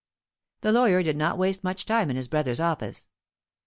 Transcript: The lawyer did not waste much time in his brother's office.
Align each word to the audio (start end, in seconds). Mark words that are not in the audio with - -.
The 0.61 0.71
lawyer 0.71 1.03
did 1.03 1.15
not 1.15 1.37
waste 1.37 1.63
much 1.63 1.85
time 1.85 2.09
in 2.09 2.15
his 2.15 2.27
brother's 2.27 2.59
office. 2.59 3.11